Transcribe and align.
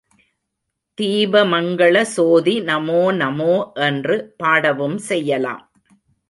தீப 0.97 1.43
மங்கள 1.45 2.01
சோதி 2.13 2.55
நமோ 2.61 3.03
நமோ 3.11 3.53
என்று 3.87 4.17
பாடவும் 4.37 4.97
செய்யலாம். 5.09 5.63